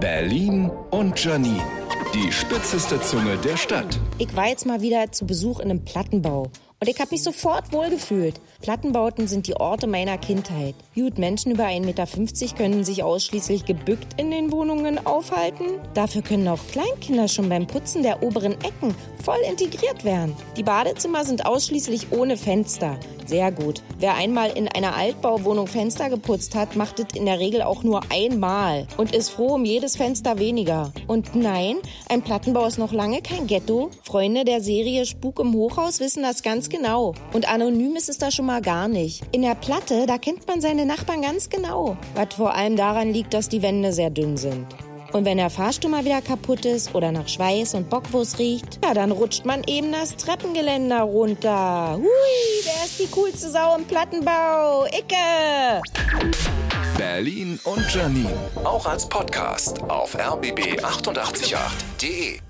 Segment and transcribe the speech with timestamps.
[0.00, 1.62] Berlin und Janine.
[2.14, 3.98] Die spitzeste Zunge der Stadt.
[4.18, 6.50] Ich war jetzt mal wieder zu Besuch in einem Plattenbau.
[6.80, 8.40] Und ich habe mich sofort wohlgefühlt.
[8.62, 10.76] Plattenbauten sind die Orte meiner Kindheit.
[10.94, 12.06] Gut, Menschen über 1,50 Meter
[12.56, 15.80] können sich ausschließlich gebückt in den Wohnungen aufhalten.
[15.94, 18.94] Dafür können auch Kleinkinder schon beim Putzen der oberen Ecken
[19.24, 20.36] voll integriert werden.
[20.56, 22.96] Die Badezimmer sind ausschließlich ohne Fenster.
[23.26, 23.82] Sehr gut.
[23.98, 28.00] Wer einmal in einer Altbauwohnung Fenster geputzt hat, macht es in der Regel auch nur
[28.10, 30.94] einmal und ist froh um jedes Fenster weniger.
[31.06, 31.76] Und nein,
[32.08, 33.90] ein Plattenbau ist noch lange kein Ghetto.
[34.02, 37.14] Freunde der Serie Spuk im Hochhaus wissen das ganz genau.
[37.32, 39.22] Und anonym ist es da schon mal gar nicht.
[39.32, 41.96] In der Platte, da kennt man seine Nachbarn ganz genau.
[42.14, 44.66] Was vor allem daran liegt, dass die Wände sehr dünn sind.
[45.12, 48.92] Und wenn der Fahrstuhl mal wieder kaputt ist oder nach Schweiß und Bockwurst riecht, ja,
[48.92, 51.94] dann rutscht man eben das Treppengeländer runter.
[51.96, 54.84] Hui, wer ist die coolste Sau im Plattenbau?
[54.86, 55.80] Icke!
[56.98, 58.34] Berlin und Janine.
[58.64, 62.40] Auch als Podcast auf rbb888.de.